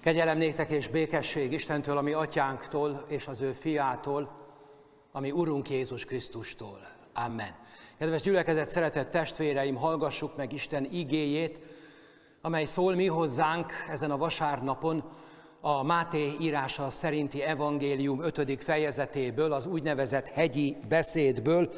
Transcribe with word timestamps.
Kegyelem 0.00 0.38
néktek 0.38 0.70
és 0.70 0.88
békesség 0.88 1.52
Istentől, 1.52 1.96
ami 1.96 2.12
atyánktól 2.12 3.04
és 3.08 3.26
az 3.26 3.40
ő 3.40 3.52
fiától, 3.52 4.30
ami 5.12 5.30
Urunk 5.30 5.70
Jézus 5.70 6.04
Krisztustól. 6.04 6.78
Amen. 7.14 7.54
Kedves 7.98 8.20
gyülekezet, 8.20 8.68
szeretett 8.68 9.10
testvéreim, 9.10 9.74
hallgassuk 9.74 10.36
meg 10.36 10.52
Isten 10.52 10.88
igéjét, 10.90 11.60
amely 12.40 12.64
szól 12.64 12.94
mi 12.94 13.06
hozzánk 13.06 13.72
ezen 13.90 14.10
a 14.10 14.16
vasárnapon 14.16 15.04
a 15.60 15.82
Máté 15.82 16.36
írása 16.40 16.90
szerinti 16.90 17.42
evangélium 17.42 18.22
5. 18.22 18.62
fejezetéből, 18.62 19.52
az 19.52 19.66
úgynevezett 19.66 20.28
hegyi 20.28 20.76
beszédből, 20.88 21.72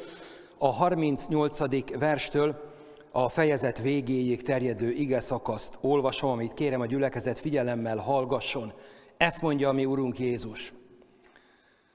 a 0.57 0.67
38. 0.67 1.97
verstől 1.99 2.70
a 3.11 3.29
fejezet 3.29 3.81
végéig 3.81 4.41
terjedő 4.41 4.91
ige 4.91 5.19
szakaszt 5.19 5.77
olvasom, 5.81 6.29
amit 6.29 6.53
kérem 6.53 6.81
a 6.81 6.85
gyülekezet 6.85 7.39
figyelemmel 7.39 7.97
hallgasson. 7.97 8.73
Ezt 9.17 9.41
mondja 9.41 9.69
a 9.69 9.71
mi 9.71 9.85
Urunk 9.85 10.19
Jézus. 10.19 10.73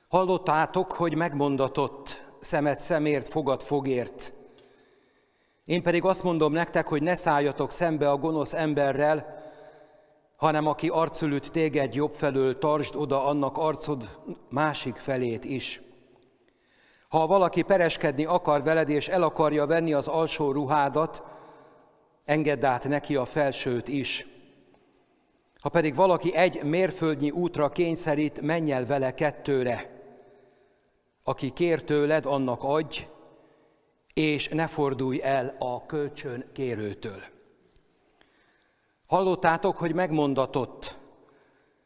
Hallottátok, 0.09 0.93
hogy 0.93 1.16
megmondatott, 1.16 2.24
szemet 2.41 2.80
szemért, 2.80 3.29
fogad 3.29 3.62
fogért. 3.62 4.33
Én 5.65 5.83
pedig 5.83 6.05
azt 6.05 6.23
mondom 6.23 6.52
nektek, 6.52 6.87
hogy 6.87 7.02
ne 7.02 7.15
szálljatok 7.15 7.71
szembe 7.71 8.10
a 8.10 8.16
gonosz 8.16 8.52
emberrel, 8.52 9.45
hanem 10.37 10.66
aki 10.66 10.88
arcülütt 10.88 11.46
téged 11.46 11.95
jobb 11.95 12.12
felől, 12.12 12.59
tartsd 12.59 12.96
oda 12.96 13.24
annak 13.24 13.59
arcod 13.59 14.19
másik 14.51 14.96
felét 14.96 15.45
is. 15.45 15.85
Ha 17.09 17.27
valaki 17.27 17.62
pereskedni 17.62 18.24
akar 18.24 18.62
veled, 18.62 18.88
és 18.88 19.09
el 19.09 19.23
akarja 19.23 19.66
venni 19.66 19.92
az 19.92 20.09
alsó 20.09 20.52
ruhádat, 20.52 21.23
engedd 22.24 22.65
át 22.65 22.88
neki 22.88 23.16
a 23.16 23.24
felsőt 23.24 23.88
is. 23.88 24.27
Ha 25.60 25.69
pedig 25.69 25.95
valaki 25.95 26.34
egy 26.34 26.62
mérföldnyi 26.62 27.30
útra 27.30 27.69
kényszerít, 27.69 28.41
menj 28.41 28.73
el 28.73 28.87
vele 28.87 29.15
kettőre. 29.15 29.90
Aki 31.24 31.51
kér 31.51 31.84
tőled, 31.84 32.27
annak 32.27 32.62
adj, 32.62 33.07
és 34.15 34.49
ne 34.49 34.66
fordulj 34.66 35.21
el 35.23 35.57
a 35.59 35.87
kölcsön 35.87 36.51
kérőtől. 36.52 37.23
Hallottátok, 39.07 39.77
hogy 39.77 39.95
megmondatott, 39.95 40.99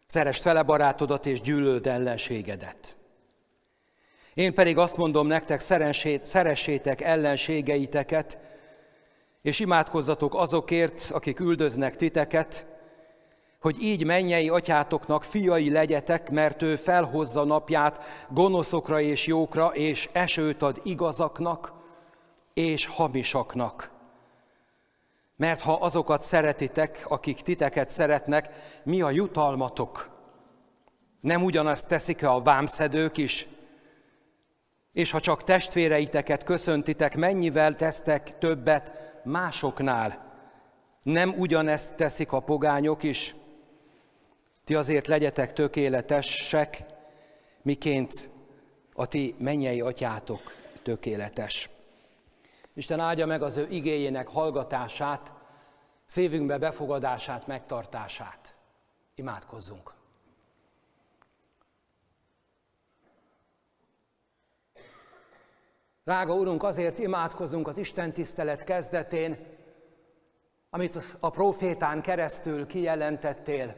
szerest 0.07 0.43
fele 0.43 0.63
barátodat 0.63 1.27
és 1.27 1.41
gyűlöld 1.41 1.87
ellenségedet. 1.87 2.97
Én 4.41 4.55
pedig 4.55 4.79
azt 4.79 4.97
mondom 4.97 5.27
nektek, 5.27 5.61
szeressétek 6.23 7.01
ellenségeiteket, 7.01 8.39
és 9.43 9.61
imádkozzatok 9.61 10.35
azokért, 10.35 11.11
akik 11.13 11.41
üldöznek 11.41 11.97
titeket, 11.97 12.67
hogy 13.61 13.83
így 13.83 14.05
mennyei 14.05 14.49
atyátoknak 14.49 15.25
fiai 15.25 15.71
legyetek, 15.71 16.31
mert 16.31 16.63
ő 16.63 16.77
felhozza 16.77 17.45
napját 17.45 18.05
gonoszokra 18.31 19.01
és 19.01 19.27
jókra, 19.27 19.67
és 19.67 20.09
esőt 20.13 20.63
ad 20.63 20.81
igazaknak 20.83 21.73
és 22.55 22.87
hamisaknak. 22.87 23.91
Mert 25.37 25.61
ha 25.61 25.73
azokat 25.73 26.23
szeretitek, 26.23 27.05
akik 27.09 27.41
titeket 27.41 27.91
szeretnek, 27.91 28.49
mi 28.85 29.01
a 29.01 29.11
jutalmatok? 29.11 30.11
Nem 31.21 31.45
ugyanazt 31.45 31.89
teszik-e 31.89 32.31
a 32.31 32.43
vámszedők 32.43 33.17
is? 33.17 33.49
És 34.93 35.11
ha 35.11 35.21
csak 35.21 35.45
testvéreiteket 35.45 36.45
köszöntitek, 36.45 37.17
mennyivel 37.17 37.75
tesztek 37.75 38.39
többet 38.39 38.93
másoknál? 39.25 40.29
Nem 41.03 41.35
ugyanezt 41.39 41.97
teszik 41.97 42.33
a 42.33 42.41
pogányok 42.41 43.03
is? 43.03 43.35
Ti 44.65 44.75
azért 44.75 45.07
legyetek 45.07 45.53
tökéletesek, 45.53 46.85
miként 47.63 48.31
a 48.93 49.07
ti 49.07 49.35
mennyei 49.39 49.81
atyátok 49.81 50.55
tökéletes. 50.83 51.71
Isten 52.75 53.01
áldja 53.01 53.27
meg 53.27 53.43
az 53.43 53.57
ő 53.57 53.67
igéjének 53.71 54.29
hallgatását, 54.29 55.33
szívünkbe 56.07 56.59
befogadását, 56.59 57.47
megtartását. 57.47 58.55
Imádkozzunk! 59.15 60.00
Rága 66.05 66.35
Urunk, 66.35 66.63
azért 66.63 66.99
imádkozunk 66.99 67.69
az 67.69 67.79
Isten 67.79 68.13
tisztelet 68.13 68.65
kezdetén, 68.65 69.39
amit 70.71 71.17
a 71.21 71.31
profétán 71.31 72.03
keresztül 72.03 72.67
kijelentettél, 72.67 73.77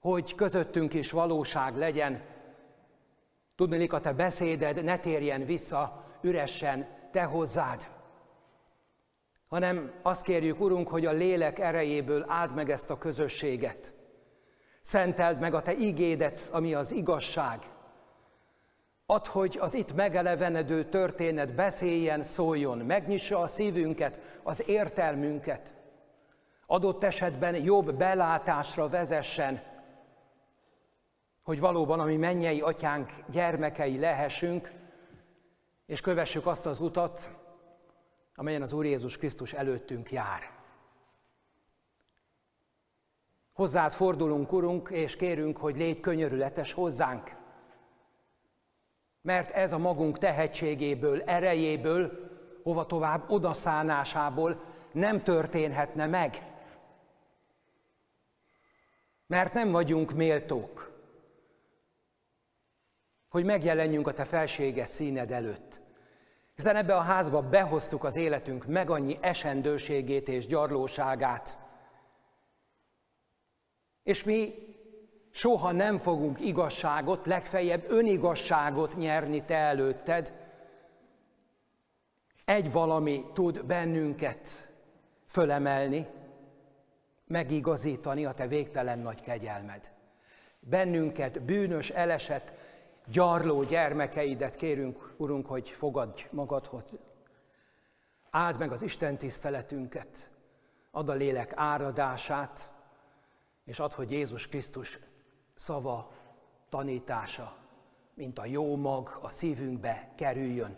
hogy 0.00 0.34
közöttünk 0.34 0.94
is 0.94 1.10
valóság 1.10 1.76
legyen. 1.76 2.22
Tudnélik, 3.56 3.92
a 3.92 4.00
te 4.00 4.12
beszéded 4.12 4.84
ne 4.84 4.98
térjen 4.98 5.44
vissza 5.44 6.04
üresen 6.20 6.88
te 7.10 7.22
hozzád, 7.22 7.88
hanem 9.48 9.92
azt 10.02 10.22
kérjük, 10.22 10.60
Urunk, 10.60 10.88
hogy 10.88 11.06
a 11.06 11.12
lélek 11.12 11.58
erejéből 11.58 12.24
áld 12.28 12.54
meg 12.54 12.70
ezt 12.70 12.90
a 12.90 12.98
közösséget. 12.98 13.94
Szenteld 14.80 15.40
meg 15.40 15.54
a 15.54 15.62
te 15.62 15.76
ígédet, 15.76 16.48
ami 16.52 16.74
az 16.74 16.92
igazság, 16.92 17.75
Add, 19.06 19.26
hogy 19.28 19.58
az 19.60 19.74
itt 19.74 19.94
megelevenedő 19.94 20.84
történet 20.84 21.54
beszéljen, 21.54 22.22
szóljon, 22.22 22.78
megnyissa 22.78 23.38
a 23.38 23.46
szívünket, 23.46 24.40
az 24.42 24.62
értelmünket. 24.68 25.74
Adott 26.66 27.04
esetben 27.04 27.54
jobb 27.54 27.94
belátásra 27.94 28.88
vezessen, 28.88 29.62
hogy 31.42 31.60
valóban 31.60 32.00
a 32.00 32.04
mi 32.04 32.16
mennyei 32.16 32.60
atyánk 32.60 33.12
gyermekei 33.30 33.98
lehessünk, 33.98 34.72
és 35.86 36.00
kövessük 36.00 36.46
azt 36.46 36.66
az 36.66 36.80
utat, 36.80 37.30
amelyen 38.34 38.62
az 38.62 38.72
Úr 38.72 38.84
Jézus 38.84 39.16
Krisztus 39.16 39.52
előttünk 39.52 40.12
jár. 40.12 40.50
Hozzád 43.52 43.92
fordulunk, 43.92 44.52
Urunk, 44.52 44.88
és 44.92 45.16
kérünk, 45.16 45.56
hogy 45.56 45.76
légy 45.76 46.00
könyörületes 46.00 46.72
hozzánk 46.72 47.44
mert 49.26 49.50
ez 49.50 49.72
a 49.72 49.78
magunk 49.78 50.18
tehetségéből, 50.18 51.22
erejéből, 51.22 52.30
hova 52.62 52.86
tovább 52.86 53.30
odaszánásából 53.30 54.60
nem 54.92 55.22
történhetne 55.22 56.06
meg. 56.06 56.54
Mert 59.26 59.52
nem 59.52 59.70
vagyunk 59.70 60.12
méltók, 60.12 60.92
hogy 63.28 63.44
megjelenjünk 63.44 64.06
a 64.06 64.12
te 64.12 64.24
felséges 64.24 64.88
színed 64.88 65.30
előtt. 65.30 65.80
Hiszen 66.54 66.76
ebbe 66.76 66.96
a 66.96 67.00
házba 67.00 67.42
behoztuk 67.42 68.04
az 68.04 68.16
életünk 68.16 68.66
meg 68.66 68.90
annyi 68.90 69.18
esendőségét 69.20 70.28
és 70.28 70.46
gyarlóságát. 70.46 71.58
És 74.02 74.24
mi 74.24 74.65
Soha 75.36 75.72
nem 75.72 75.98
fogunk 75.98 76.40
igazságot, 76.40 77.26
legfeljebb 77.26 77.90
önigazságot 77.90 78.96
nyerni 78.96 79.44
te 79.44 79.56
előtted. 79.56 80.34
Egy 82.44 82.72
valami 82.72 83.24
tud 83.32 83.64
bennünket 83.64 84.72
fölemelni, 85.26 86.06
megigazítani 87.26 88.24
a 88.24 88.32
te 88.32 88.46
végtelen 88.46 88.98
nagy 88.98 89.20
kegyelmed. 89.20 89.92
Bennünket, 90.60 91.42
bűnös, 91.42 91.90
elesett, 91.90 92.52
gyarló 93.06 93.62
gyermekeidet 93.62 94.54
kérünk, 94.54 95.14
Urunk, 95.16 95.46
hogy 95.46 95.68
fogadj 95.68 96.26
magadhoz. 96.30 96.98
Áld 98.30 98.58
meg 98.58 98.72
az 98.72 98.82
Isten 98.82 99.18
tiszteletünket, 99.18 100.30
ad 100.90 101.08
a 101.08 101.14
lélek 101.14 101.52
áradását, 101.54 102.72
és 103.64 103.80
ad, 103.80 103.92
hogy 103.92 104.10
Jézus 104.10 104.48
Krisztus 104.48 104.98
szava, 105.56 106.10
tanítása, 106.68 107.56
mint 108.14 108.38
a 108.38 108.46
jó 108.46 108.76
mag 108.76 109.18
a 109.22 109.30
szívünkbe 109.30 110.12
kerüljön, 110.16 110.76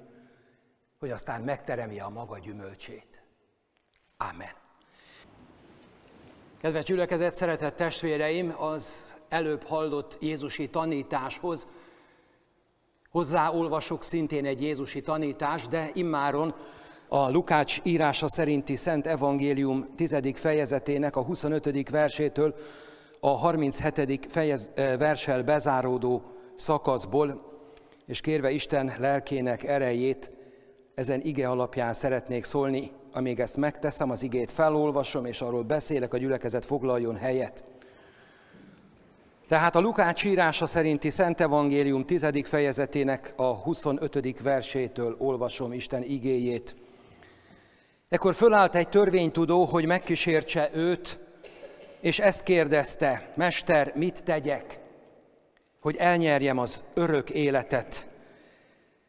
hogy 0.98 1.10
aztán 1.10 1.40
megteremje 1.40 2.02
a 2.04 2.08
maga 2.08 2.38
gyümölcsét. 2.38 3.22
Amen. 4.16 4.52
Kedves 6.60 6.84
gyülekezet, 6.84 7.34
szeretett 7.34 7.76
testvéreim, 7.76 8.54
az 8.58 9.14
előbb 9.28 9.62
hallott 9.62 10.16
Jézusi 10.20 10.68
tanításhoz 10.68 11.66
hozzáolvasok 13.10 14.02
szintén 14.02 14.44
egy 14.44 14.62
Jézusi 14.62 15.00
tanítás, 15.00 15.66
de 15.66 15.90
immáron 15.94 16.54
a 17.08 17.30
Lukács 17.30 17.80
írása 17.82 18.28
szerinti 18.28 18.76
Szent 18.76 19.06
Evangélium 19.06 19.86
10. 19.96 20.16
fejezetének 20.34 21.16
a 21.16 21.22
25. 21.22 21.90
versétől 21.90 22.54
a 23.20 23.28
37. 23.28 24.26
Fejez, 24.28 24.72
versel 24.98 25.42
bezáródó 25.42 26.22
szakaszból, 26.56 27.46
és 28.06 28.20
kérve 28.20 28.50
Isten 28.50 28.92
lelkének 28.98 29.64
erejét, 29.64 30.30
ezen 30.94 31.20
ige 31.20 31.48
alapján 31.48 31.92
szeretnék 31.92 32.44
szólni, 32.44 32.90
amíg 33.12 33.40
ezt 33.40 33.56
megteszem, 33.56 34.10
az 34.10 34.22
igét 34.22 34.50
felolvasom, 34.50 35.26
és 35.26 35.40
arról 35.40 35.62
beszélek, 35.62 36.12
a 36.12 36.18
gyülekezet 36.18 36.64
foglaljon 36.64 37.16
helyet. 37.16 37.64
Tehát 39.48 39.76
a 39.76 39.80
Lukács 39.80 40.24
írása 40.24 40.66
szerinti 40.66 41.10
Szent 41.10 41.40
Evangélium 41.40 42.04
10. 42.04 42.26
fejezetének 42.44 43.32
a 43.36 43.54
25. 43.54 44.40
versétől 44.42 45.16
olvasom 45.18 45.72
Isten 45.72 46.02
igéjét. 46.02 46.76
Ekkor 48.08 48.34
fölállt 48.34 48.74
egy 48.74 48.88
törvénytudó, 48.88 49.64
hogy 49.64 49.86
megkísértse 49.86 50.70
őt, 50.72 51.18
és 52.00 52.18
ezt 52.18 52.42
kérdezte, 52.42 53.32
Mester, 53.34 53.92
mit 53.94 54.24
tegyek, 54.24 54.80
hogy 55.80 55.96
elnyerjem 55.96 56.58
az 56.58 56.82
örök 56.94 57.30
életet? 57.30 58.08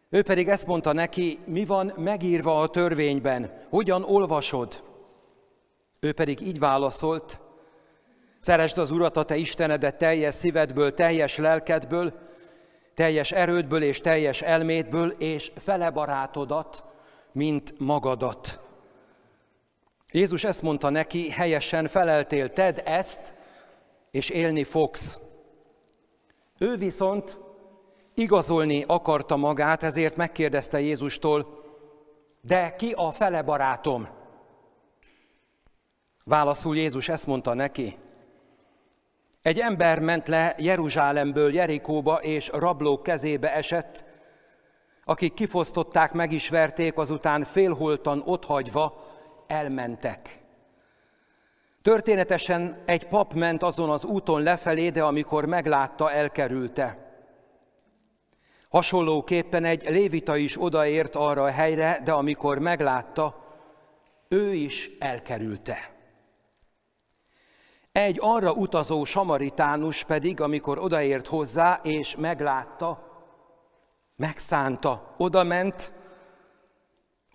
Ő 0.10 0.22
pedig 0.22 0.48
ezt 0.48 0.68
mondta 0.68 0.94
neki, 0.94 1.40
mi 1.46 1.66
van 1.66 1.94
megírva 1.98 2.62
a 2.62 2.70
törvényben, 2.70 3.52
hogyan 3.70 4.04
olvasod? 4.04 4.84
Ő 6.00 6.14
pedig 6.14 6.42
így 6.42 6.60
válaszolt, 6.60 7.40
Szeresd 8.40 8.78
az 8.78 8.92
Urat, 8.92 9.18
a 9.18 9.24
te 9.24 9.36
Istenedet 9.36 9.98
teljes 9.98 10.34
szívedből, 10.34 10.94
teljes 10.94 11.38
lelkedből, 11.38 12.14
teljes 12.94 13.32
erődből 13.32 13.84
és 13.84 14.02
teljes 14.02 14.42
elmédből, 14.42 15.10
és 15.10 15.52
fele 15.56 15.90
barátodat, 15.90 16.84
mint 17.32 17.74
magadat. 17.78 18.60
Jézus 20.12 20.44
ezt 20.44 20.62
mondta 20.62 20.90
neki, 20.90 21.30
helyesen 21.30 21.88
feleltél, 21.88 22.50
tedd 22.50 22.80
ezt, 22.80 23.34
és 24.12 24.30
élni 24.30 24.64
fogsz. 24.64 25.18
Ő 26.58 26.76
viszont 26.78 27.38
igazolni 28.14 28.84
akarta 28.88 29.36
magát, 29.36 29.84
ezért 29.84 30.16
megkérdezte 30.16 30.80
Jézustól, 30.80 31.64
de 32.42 32.76
ki 32.76 32.92
a 32.92 33.12
fele 33.12 33.42
barátom? 33.42 34.08
Válaszul 36.24 36.76
Jézus 36.76 37.10
ezt 37.10 37.28
mondta 37.28 37.54
neki, 37.54 37.98
egy 39.42 39.60
ember 39.60 40.00
ment 40.00 40.28
le 40.28 40.56
Jeruzsálemből 40.58 41.54
Jerikóba, 41.54 42.16
és 42.16 42.50
rablók 42.54 43.04
kezébe 43.04 43.54
esett, 43.54 44.04
akik 45.06 45.34
kifosztották, 45.34 46.14
meg 46.14 46.32
is 46.32 46.50
verték, 46.50 46.98
azután 46.98 47.44
félholtan 47.44 48.24
otthagyva 48.26 49.04
elmentek. 49.50 50.40
Történetesen 51.82 52.84
egy 52.86 53.08
pap 53.08 53.34
ment 53.34 53.64
azon 53.64 53.90
az 53.90 54.06
úton 54.06 54.42
lefelé, 54.42 54.90
de 54.90 55.04
amikor 55.04 55.46
meglátta, 55.46 56.12
elkerülte. 56.12 57.08
Hasonlóképpen 58.70 59.64
egy 59.64 59.90
lévita 59.90 60.36
is 60.36 60.62
odaért 60.62 61.16
arra 61.16 61.44
a 61.44 61.52
helyre, 61.52 62.02
de 62.04 62.12
amikor 62.12 62.60
meglátta, 62.60 63.44
ő 64.28 64.54
is 64.54 64.92
elkerülte. 65.00 65.94
Egy 67.92 68.18
arra 68.22 68.52
utazó 68.52 69.04
samaritánus 69.04 70.04
pedig, 70.04 70.42
amikor 70.42 70.80
odaért 70.80 71.28
hozzá 71.28 71.80
és 71.84 72.16
meglátta, 72.16 73.08
megszánta, 74.16 75.16
odament, 75.18 75.92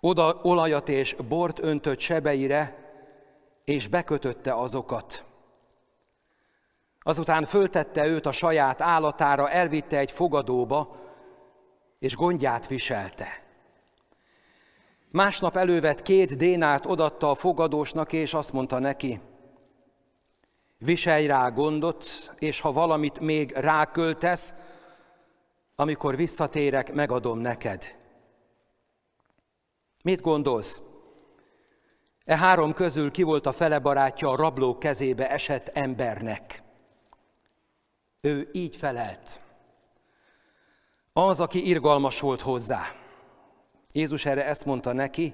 oda 0.05 0.39
olajat 0.43 0.89
és 0.89 1.15
bort 1.27 1.59
öntött 1.59 1.99
sebeire, 1.99 2.75
és 3.63 3.87
bekötötte 3.87 4.53
azokat. 4.53 5.23
Azután 6.99 7.45
föltette 7.45 8.05
őt 8.05 8.25
a 8.25 8.31
saját 8.31 8.81
állatára, 8.81 9.49
elvitte 9.49 9.97
egy 9.97 10.11
fogadóba, 10.11 10.95
és 11.99 12.15
gondját 12.15 12.67
viselte. 12.67 13.27
Másnap 15.11 15.55
elővett 15.55 16.01
két 16.01 16.37
dénát 16.37 16.85
odatta 16.85 17.29
a 17.29 17.35
fogadósnak, 17.35 18.13
és 18.13 18.33
azt 18.33 18.53
mondta 18.53 18.79
neki, 18.79 19.19
viselj 20.77 21.25
rá 21.25 21.49
gondot, 21.49 22.05
és 22.37 22.59
ha 22.59 22.71
valamit 22.71 23.19
még 23.19 23.51
ráköltesz, 23.51 24.53
amikor 25.75 26.15
visszatérek, 26.15 26.93
megadom 26.93 27.39
neked. 27.39 28.03
Mit 30.05 30.21
gondolsz? 30.21 30.81
E 32.25 32.37
három 32.37 32.73
közül 32.73 33.11
ki 33.11 33.23
volt 33.23 33.45
a 33.45 33.51
fele 33.51 33.79
barátja 33.79 34.29
a 34.29 34.35
rablók 34.35 34.79
kezébe 34.79 35.29
esett 35.29 35.67
embernek? 35.67 36.63
Ő 38.21 38.49
így 38.51 38.75
felelt. 38.75 39.39
Az, 41.13 41.39
aki 41.39 41.67
irgalmas 41.67 42.19
volt 42.19 42.41
hozzá. 42.41 42.81
Jézus 43.91 44.25
erre 44.25 44.45
ezt 44.45 44.65
mondta 44.65 44.93
neki, 44.93 45.33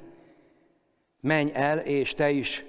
menj 1.19 1.51
el, 1.53 1.77
és 1.77 2.13
te 2.13 2.29
is 2.29 2.65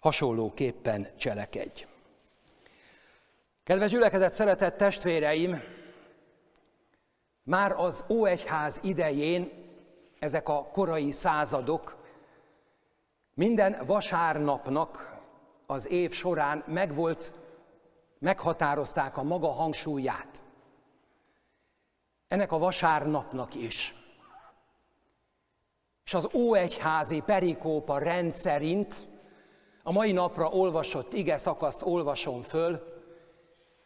hasonlóképpen 0.00 1.06
cselekedj. 1.16 1.86
Kedves 3.64 3.90
gyülekezet, 3.90 4.32
szeretett 4.32 4.76
testvéreim, 4.76 5.62
már 7.42 7.72
az 7.72 8.04
Óegyház 8.08 8.80
idején 8.82 9.55
ezek 10.18 10.48
a 10.48 10.64
korai 10.72 11.10
századok 11.10 11.96
minden 13.34 13.84
vasárnapnak 13.86 15.16
az 15.66 15.88
év 15.88 16.12
során 16.12 16.64
megvolt, 16.66 17.32
meghatározták 18.18 19.16
a 19.16 19.22
maga 19.22 19.52
hangsúlyát. 19.52 20.42
Ennek 22.28 22.52
a 22.52 22.58
vasárnapnak 22.58 23.54
is. 23.54 23.94
És 26.04 26.14
az 26.14 26.28
Óegyházi 26.34 27.20
perikópa 27.20 27.98
rendszerint 27.98 29.08
a 29.82 29.92
mai 29.92 30.12
napra 30.12 30.48
olvasott 30.48 31.12
ige 31.12 31.36
szakaszt 31.36 31.82
olvasom 31.82 32.42
föl, 32.42 32.82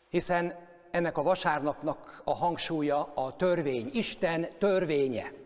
hiszen 0.09 0.69
ennek 0.91 1.19
a 1.19 1.23
vasárnapnak 1.23 2.23
a 2.25 2.35
hangsúlya 2.35 3.13
a 3.15 3.37
törvény, 3.37 3.91
Isten 3.93 4.49
törvénye. 4.59 5.40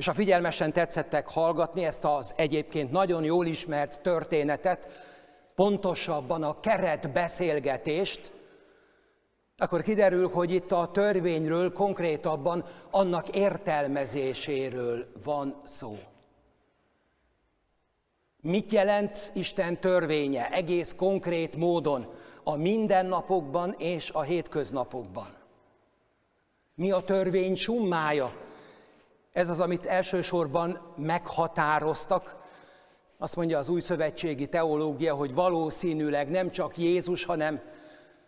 És 0.00 0.08
a 0.08 0.12
figyelmesen 0.12 0.72
tetszettek 0.72 1.28
hallgatni 1.28 1.84
ezt 1.84 2.04
az 2.04 2.32
egyébként 2.36 2.90
nagyon 2.90 3.24
jól 3.24 3.46
ismert 3.46 4.00
történetet, 4.00 4.88
pontosabban 5.54 6.42
a 6.42 6.60
keret 6.60 7.10
beszélgetést, 7.12 8.32
akkor 9.56 9.82
kiderül, 9.82 10.28
hogy 10.28 10.50
itt 10.50 10.72
a 10.72 10.90
törvényről, 10.92 11.72
konkrétabban 11.72 12.64
annak 12.90 13.28
értelmezéséről 13.28 15.06
van 15.24 15.60
szó. 15.64 15.98
Mit 18.40 18.70
jelent 18.70 19.30
Isten 19.34 19.80
törvénye 19.80 20.50
egész 20.50 20.94
konkrét 20.94 21.56
módon 21.56 22.06
a 22.42 22.56
mindennapokban 22.56 23.74
és 23.78 24.10
a 24.10 24.22
hétköznapokban? 24.22 25.34
Mi 26.74 26.90
a 26.90 27.00
törvény 27.00 27.54
summája? 27.54 28.48
Ez 29.32 29.48
az, 29.48 29.60
amit 29.60 29.86
elsősorban 29.86 30.94
meghatároztak. 30.96 32.36
Azt 33.18 33.36
mondja 33.36 33.58
az 33.58 33.68
új 33.68 33.80
szövetségi 33.80 34.48
teológia, 34.48 35.14
hogy 35.14 35.34
valószínűleg 35.34 36.30
nem 36.30 36.50
csak 36.50 36.78
Jézus, 36.78 37.24
hanem 37.24 37.60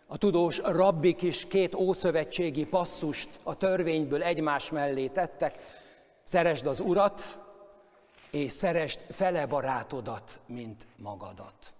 a 0.07 0.17
tudós 0.17 0.57
rabbik 0.57 1.21
is 1.21 1.47
két 1.47 1.75
ószövetségi 1.75 2.65
passzust 2.65 3.29
a 3.43 3.55
törvényből 3.55 4.23
egymás 4.23 4.69
mellé 4.69 5.07
tettek. 5.07 5.57
Szeresd 6.23 6.65
az 6.65 6.79
Urat, 6.79 7.37
és 8.31 8.51
szerest 8.51 8.99
fele 9.09 9.45
barátodat, 9.45 10.39
mint 10.45 10.87
magadat. 10.95 11.73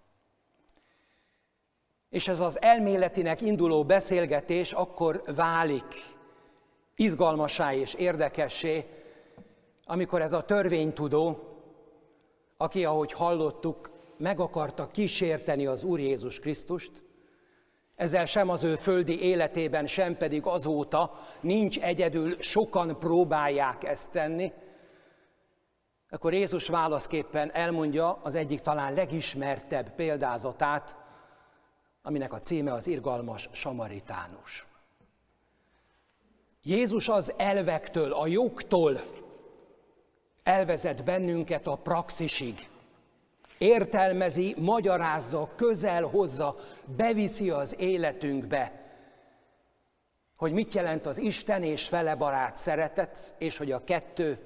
És 2.09 2.27
ez 2.27 2.39
az 2.39 2.61
elméletinek 2.61 3.41
induló 3.41 3.85
beszélgetés 3.85 4.71
akkor 4.71 5.23
válik 5.35 6.15
izgalmasá 6.95 7.73
és 7.73 7.93
érdekessé, 7.93 9.02
amikor 9.93 10.21
ez 10.21 10.33
a 10.33 10.43
törvénytudó, 10.43 11.39
aki, 12.57 12.85
ahogy 12.85 13.11
hallottuk, 13.11 13.91
meg 14.17 14.39
akarta 14.39 14.87
kísérteni 14.91 15.65
az 15.65 15.83
Úr 15.83 15.99
Jézus 15.99 16.39
Krisztust, 16.39 16.91
ezzel 17.95 18.25
sem 18.25 18.49
az 18.49 18.63
ő 18.63 18.75
földi 18.75 19.21
életében, 19.21 19.87
sem 19.87 20.17
pedig 20.17 20.45
azóta 20.45 21.13
nincs 21.41 21.79
egyedül, 21.79 22.41
sokan 22.41 22.99
próbálják 22.99 23.83
ezt 23.83 24.11
tenni, 24.11 24.51
akkor 26.09 26.33
Jézus 26.33 26.67
válaszképpen 26.67 27.51
elmondja 27.51 28.19
az 28.23 28.35
egyik 28.35 28.59
talán 28.59 28.93
legismertebb 28.93 29.95
példázatát, 29.95 30.97
aminek 32.01 32.33
a 32.33 32.39
címe 32.39 32.73
az 32.73 32.87
irgalmas 32.87 33.49
samaritánus. 33.51 34.67
Jézus 36.63 37.09
az 37.09 37.33
elvektől, 37.37 38.13
a 38.13 38.27
jogtól 38.27 39.21
elvezet 40.43 41.03
bennünket 41.03 41.67
a 41.67 41.75
praxisig. 41.75 42.69
Értelmezi, 43.57 44.55
magyarázza, 44.57 45.49
közel 45.55 46.03
hozza, 46.03 46.55
beviszi 46.85 47.49
az 47.49 47.79
életünkbe, 47.79 48.81
hogy 50.35 50.51
mit 50.51 50.73
jelent 50.73 51.05
az 51.05 51.17
Isten 51.17 51.63
és 51.63 51.87
fele 51.87 52.15
barát 52.15 52.55
szeretet, 52.55 53.33
és 53.37 53.57
hogy 53.57 53.71
a 53.71 53.83
kettő 53.83 54.37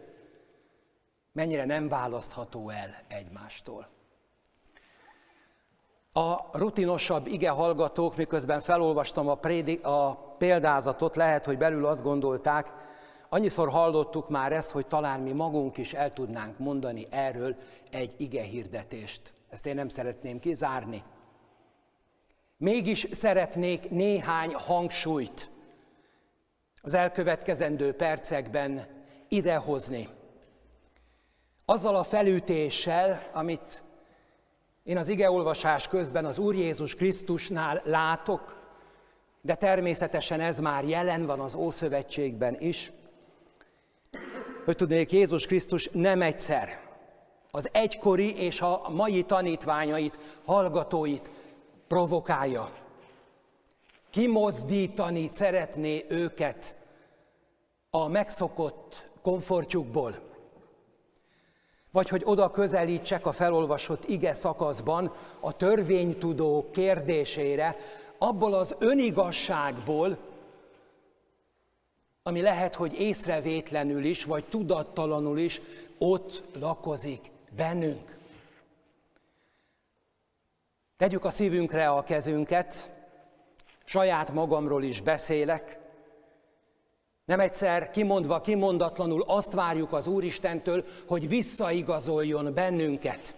mennyire 1.31 1.65
nem 1.65 1.87
választható 1.87 2.69
el 2.69 2.95
egymástól. 3.07 3.87
A 6.13 6.57
rutinosabb 6.57 7.27
ige 7.27 7.49
hallgatók, 7.49 8.15
miközben 8.15 8.61
felolvastam 8.61 9.29
a, 9.29 9.35
prédi, 9.35 9.79
a 9.83 10.13
példázatot, 10.37 11.15
lehet, 11.15 11.45
hogy 11.45 11.57
belül 11.57 11.85
azt 11.85 12.03
gondolták, 12.03 12.73
annyiszor 13.29 13.69
hallottuk 13.69 14.29
már 14.29 14.51
ezt, 14.51 14.71
hogy 14.71 14.87
talán 14.87 15.19
mi 15.19 15.31
magunk 15.31 15.77
is 15.77 15.93
el 15.93 16.13
tudnánk 16.13 16.57
mondani 16.57 17.07
erről 17.09 17.55
egy 17.91 18.13
ige 18.17 18.43
hirdetést. 18.43 19.33
Ezt 19.49 19.65
én 19.65 19.75
nem 19.75 19.89
szeretném 19.89 20.39
kizárni. 20.39 21.03
Mégis 22.57 23.07
szeretnék 23.11 23.89
néhány 23.89 24.53
hangsúlyt 24.53 25.51
az 26.81 26.93
elkövetkezendő 26.93 27.93
percekben 27.93 28.87
idehozni. 29.27 30.09
Azzal 31.65 31.95
a 31.95 32.03
felütéssel, 32.03 33.29
amit 33.33 33.83
én 34.83 34.97
az 34.97 35.07
igeolvasás 35.07 35.87
közben 35.87 36.25
az 36.25 36.37
Úr 36.37 36.55
Jézus 36.55 36.95
Krisztusnál 36.95 37.81
látok, 37.85 38.55
de 39.41 39.55
természetesen 39.55 40.39
ez 40.39 40.59
már 40.59 40.83
jelen 40.83 41.25
van 41.25 41.39
az 41.39 41.55
Ószövetségben 41.55 42.55
is, 42.59 42.91
hogy 44.67 44.75
tudnék, 44.75 45.11
Jézus 45.11 45.45
Krisztus 45.45 45.89
nem 45.93 46.21
egyszer 46.21 46.79
az 47.51 47.69
egykori 47.71 48.35
és 48.35 48.61
a 48.61 48.89
mai 48.89 49.23
tanítványait, 49.23 50.17
hallgatóit 50.45 51.31
provokálja. 51.87 52.69
Kimozdítani 54.09 55.27
szeretné 55.27 56.05
őket 56.09 56.75
a 57.89 58.07
megszokott 58.07 59.09
komfortjukból. 59.21 60.19
Vagy 61.91 62.09
hogy 62.09 62.21
oda 62.25 62.51
közelítsek 62.51 63.25
a 63.25 63.31
felolvasott 63.31 64.05
ige 64.05 64.33
szakaszban 64.33 65.13
a 65.39 65.55
törvénytudó 65.55 66.69
kérdésére, 66.71 67.75
abból 68.17 68.53
az 68.53 68.75
önigasságból, 68.79 70.17
ami 72.27 72.41
lehet, 72.41 72.75
hogy 72.75 72.93
észrevétlenül 72.93 74.03
is, 74.03 74.23
vagy 74.23 74.45
tudattalanul 74.45 75.39
is 75.39 75.61
ott 75.97 76.43
lakozik 76.59 77.31
bennünk. 77.55 78.17
Tegyük 80.97 81.25
a 81.25 81.29
szívünkre 81.29 81.89
a 81.89 82.03
kezünket, 82.03 82.91
saját 83.83 84.33
magamról 84.33 84.83
is 84.83 85.01
beszélek. 85.01 85.79
Nem 87.25 87.39
egyszer 87.39 87.91
kimondva, 87.91 88.41
kimondatlanul 88.41 89.23
azt 89.27 89.53
várjuk 89.53 89.93
az 89.93 90.07
Úristentől, 90.07 90.85
hogy 91.07 91.27
visszaigazoljon 91.27 92.53
bennünket. 92.53 93.35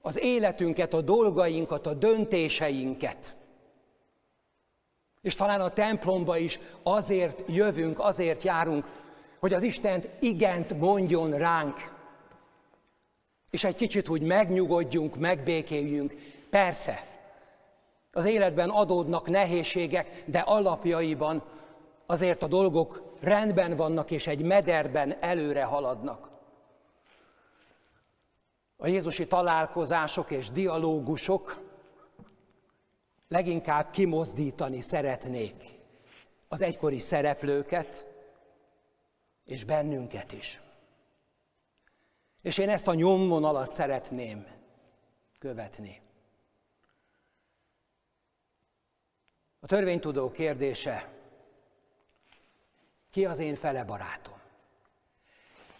Az 0.00 0.18
életünket, 0.18 0.94
a 0.94 1.00
dolgainkat, 1.00 1.86
a 1.86 1.94
döntéseinket. 1.94 3.34
És 5.22 5.34
talán 5.34 5.60
a 5.60 5.68
templomba 5.68 6.36
is 6.36 6.58
azért 6.82 7.42
jövünk, 7.46 7.98
azért 7.98 8.42
járunk, 8.42 8.86
hogy 9.38 9.52
az 9.52 9.62
Istent 9.62 10.08
igent 10.20 10.78
mondjon 10.78 11.30
ránk 11.30 12.00
és 13.52 13.64
egy 13.64 13.76
kicsit 13.76 14.08
úgy 14.08 14.22
megnyugodjunk, 14.22 15.16
megbékéljünk. 15.16 16.14
Persze, 16.50 17.06
az 18.12 18.24
életben 18.24 18.68
adódnak 18.68 19.28
nehézségek, 19.28 20.22
de 20.26 20.38
alapjaiban 20.38 21.42
azért 22.06 22.42
a 22.42 22.46
dolgok 22.46 23.16
rendben 23.20 23.76
vannak, 23.76 24.10
és 24.10 24.26
egy 24.26 24.42
mederben 24.42 25.16
előre 25.20 25.64
haladnak. 25.64 26.28
A 28.76 28.86
Jézusi 28.86 29.26
találkozások 29.26 30.30
és 30.30 30.50
dialógusok 30.50 31.60
leginkább 33.32 33.90
kimozdítani 33.90 34.80
szeretnék 34.80 35.80
az 36.48 36.60
egykori 36.60 36.98
szereplőket, 36.98 38.06
és 39.44 39.64
bennünket 39.64 40.32
is. 40.32 40.60
És 42.42 42.58
én 42.58 42.68
ezt 42.68 42.88
a 42.88 42.94
nyomvonalat 42.94 43.70
szeretném 43.70 44.46
követni. 45.38 46.00
A 49.60 49.66
törvénytudó 49.66 50.30
kérdése, 50.30 51.12
ki 53.10 53.24
az 53.24 53.38
én 53.38 53.54
fele 53.54 53.84
barátom? 53.84 54.40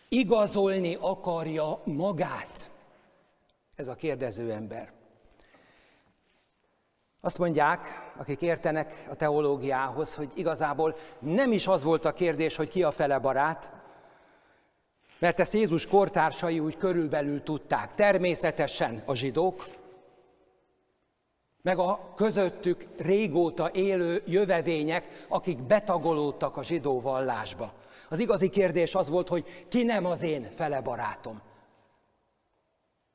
Igazolni 0.09 0.95
akarja 1.01 1.83
magát 1.85 2.71
ez 3.75 3.89
a 3.89 3.95
kérdező 3.95 4.53
ember. 4.53 5.02
Azt 7.25 7.39
mondják, 7.39 8.11
akik 8.17 8.43
értenek 8.43 9.07
a 9.11 9.15
teológiához, 9.15 10.15
hogy 10.15 10.33
igazából 10.35 10.97
nem 11.19 11.53
is 11.53 11.67
az 11.67 11.83
volt 11.83 12.05
a 12.05 12.13
kérdés, 12.13 12.57
hogy 12.57 12.69
ki 12.69 12.83
a 12.83 12.91
fele 12.91 13.19
barát, 13.19 13.73
mert 15.19 15.41
ezt 15.41 15.53
Jézus 15.53 15.87
kortársai 15.87 16.61
úgy 16.61 16.77
körülbelül 16.77 17.43
tudták. 17.43 17.95
Természetesen 17.95 19.03
a 19.07 19.15
zsidók, 19.15 19.67
meg 21.63 21.79
a 21.79 22.13
közöttük 22.15 22.87
régóta 22.99 23.71
élő 23.73 24.23
jövevények, 24.27 25.27
akik 25.29 25.63
betagolódtak 25.63 26.57
a 26.57 26.63
zsidó 26.63 27.01
vallásba. 27.01 27.73
Az 28.09 28.19
igazi 28.19 28.49
kérdés 28.49 28.95
az 28.95 29.09
volt, 29.09 29.29
hogy 29.29 29.67
ki 29.69 29.83
nem 29.83 30.05
az 30.07 30.23
én 30.23 30.51
fele 30.55 30.81
barátom. 30.81 31.41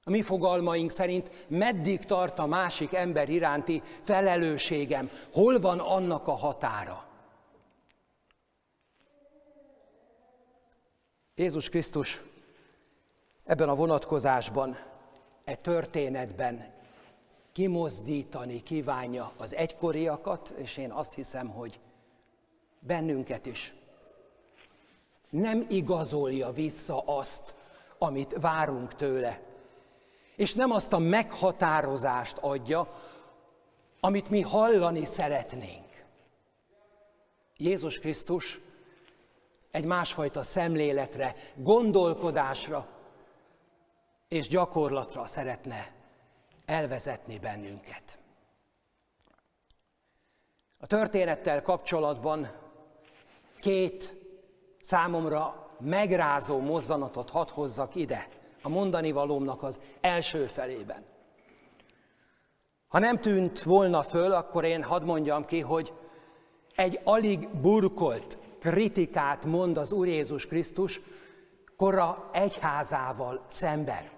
A 0.07 0.09
mi 0.09 0.21
fogalmaink 0.21 0.91
szerint 0.91 1.45
meddig 1.47 2.03
tart 2.03 2.39
a 2.39 2.45
másik 2.45 2.93
ember 2.93 3.29
iránti 3.29 3.81
felelősségem, 4.01 5.09
hol 5.33 5.59
van 5.59 5.79
annak 5.79 6.27
a 6.27 6.31
határa. 6.35 7.05
Jézus 11.35 11.69
Krisztus 11.69 12.21
ebben 13.45 13.69
a 13.69 13.75
vonatkozásban, 13.75 14.77
e 15.43 15.55
történetben 15.55 16.73
kimozdítani 17.51 18.63
kívánja 18.63 19.31
az 19.37 19.55
egykoriakat, 19.55 20.53
és 20.57 20.77
én 20.77 20.91
azt 20.91 21.13
hiszem, 21.13 21.47
hogy 21.47 21.79
bennünket 22.79 23.45
is. 23.45 23.73
Nem 25.29 25.65
igazolja 25.69 26.51
vissza 26.51 26.99
azt, 27.05 27.53
amit 27.97 28.35
várunk 28.39 28.95
tőle, 28.95 29.46
és 30.37 30.53
nem 30.53 30.71
azt 30.71 30.93
a 30.93 30.97
meghatározást 30.97 32.37
adja, 32.37 32.87
amit 33.99 34.29
mi 34.29 34.41
hallani 34.41 35.05
szeretnénk. 35.05 36.05
Jézus 37.57 37.99
Krisztus 37.99 38.59
egy 39.71 39.85
másfajta 39.85 40.43
szemléletre, 40.43 41.35
gondolkodásra 41.55 42.87
és 44.27 44.47
gyakorlatra 44.47 45.25
szeretne 45.25 45.93
elvezetni 46.65 47.39
bennünket. 47.39 48.19
A 50.77 50.87
történettel 50.87 51.61
kapcsolatban 51.61 52.51
két 53.59 54.15
számomra 54.81 55.71
megrázó 55.79 56.59
mozzanatot 56.59 57.29
hadd 57.29 57.49
hozzak 57.49 57.95
ide, 57.95 58.36
a 58.61 58.69
mondani 58.69 59.11
valómnak 59.11 59.63
az 59.63 59.79
első 60.01 60.45
felében. 60.45 61.03
Ha 62.87 62.99
nem 62.99 63.19
tűnt 63.19 63.63
volna 63.63 64.03
föl, 64.03 64.31
akkor 64.31 64.63
én 64.63 64.83
hadd 64.83 65.03
mondjam 65.03 65.45
ki, 65.45 65.59
hogy 65.59 65.93
egy 66.75 66.99
alig 67.03 67.49
burkolt 67.49 68.37
kritikát 68.59 69.45
mond 69.45 69.77
az 69.77 69.91
Úr 69.91 70.07
Jézus 70.07 70.47
Krisztus 70.47 71.01
kora 71.77 72.29
egyházával 72.31 73.43
szemben. 73.47 74.09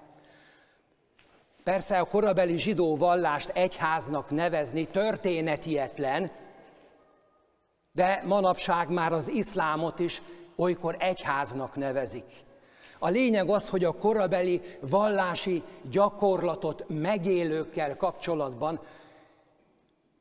Persze 1.64 2.00
a 2.00 2.06
korabeli 2.06 2.58
zsidó 2.58 2.98
vallást 2.98 3.50
egyháznak 3.50 4.30
nevezni 4.30 4.86
történetietlen, 4.86 6.32
de 7.92 8.24
manapság 8.26 8.90
már 8.90 9.14
az 9.14 9.30
iszlámot 9.30 10.00
is 10.00 10.22
olykor 10.56 10.96
egyháznak 11.00 11.76
nevezik. 11.76 12.26
A 13.00 13.10
lényeg 13.10 13.50
az, 13.50 13.70
hogy 13.70 13.84
a 13.84 13.92
korabeli 13.92 14.62
vallási 14.80 15.64
gyakorlatot 15.90 16.86
megélőkkel 16.88 17.96
kapcsolatban 17.96 18.80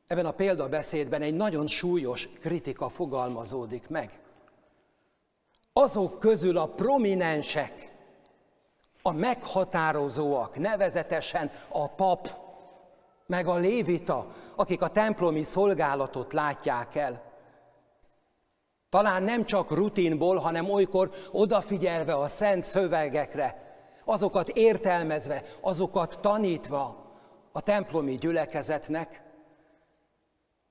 Ebben 0.09 0.25
a 0.25 0.31
példabeszédben 0.31 1.21
egy 1.21 1.33
nagyon 1.33 1.67
súlyos 1.67 2.29
kritika 2.39 2.89
fogalmazódik 2.89 3.87
meg. 3.87 4.19
Azok 5.73 6.19
közül 6.19 6.57
a 6.57 6.67
prominensek, 6.67 7.91
a 9.01 9.11
meghatározóak, 9.11 10.57
nevezetesen 10.57 11.51
a 11.67 11.87
pap, 11.87 12.29
meg 13.25 13.47
a 13.47 13.55
lévita, 13.55 14.27
akik 14.55 14.81
a 14.81 14.89
templomi 14.89 15.43
szolgálatot 15.43 16.33
látják 16.33 16.95
el. 16.95 17.28
Talán 18.89 19.23
nem 19.23 19.45
csak 19.45 19.71
rutinból, 19.71 20.37
hanem 20.37 20.69
olykor 20.69 21.09
odafigyelve 21.31 22.15
a 22.15 22.27
szent 22.27 22.63
szövegekre, 22.63 23.75
azokat 24.05 24.49
értelmezve, 24.49 25.43
azokat 25.61 26.19
tanítva, 26.21 27.07
a 27.51 27.61
templomi 27.61 28.17
gyülekezetnek. 28.17 29.21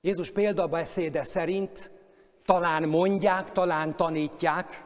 Jézus 0.00 0.30
példabeszéde 0.30 1.24
szerint 1.24 1.90
talán 2.44 2.88
mondják, 2.88 3.52
talán 3.52 3.96
tanítják, 3.96 4.84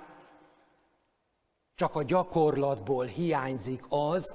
csak 1.75 1.95
a 1.95 2.03
gyakorlatból 2.03 3.05
hiányzik 3.05 3.85
az, 3.89 4.35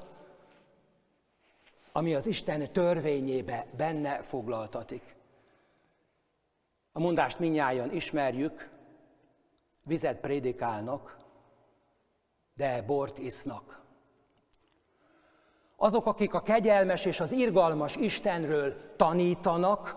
ami 1.91 2.15
az 2.15 2.27
Isten 2.27 2.71
törvényébe 2.71 3.65
benne 3.77 4.21
foglaltatik. 4.21 5.15
A 6.91 6.99
mondást 6.99 7.39
minnyáján 7.39 7.93
ismerjük, 7.93 8.69
vizet 9.87 10.19
prédikálnak, 10.19 11.17
de 12.55 12.81
bort 12.81 13.17
isznak. 13.17 13.81
Azok, 15.75 16.05
akik 16.05 16.33
a 16.33 16.41
kegyelmes 16.41 17.05
és 17.05 17.19
az 17.19 17.31
irgalmas 17.31 17.95
Istenről 17.95 18.95
tanítanak, 18.95 19.95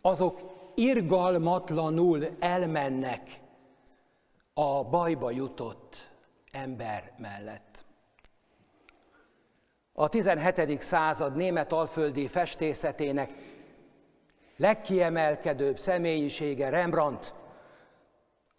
azok 0.00 0.40
irgalmatlanul 0.74 2.28
elmennek 2.38 3.40
a 4.54 4.84
bajba 4.84 5.30
jutott 5.30 6.10
ember 6.52 7.12
mellett. 7.18 7.84
A 9.92 10.08
17. 10.08 10.82
század 10.82 11.36
német 11.36 11.72
alföldi 11.72 12.26
festészetének 12.26 13.32
legkiemelkedőbb 14.56 15.78
személyisége 15.78 16.68
Rembrandt, 16.68 17.34